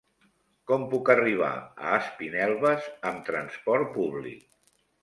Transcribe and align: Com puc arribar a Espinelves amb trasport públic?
Com 0.71 0.85
puc 0.93 1.11
arribar 1.15 1.51
a 1.59 1.93
Espinelves 1.99 2.91
amb 3.13 3.25
trasport 3.31 3.97
públic? 4.01 4.47